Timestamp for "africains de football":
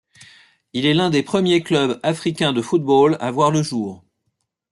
2.01-3.17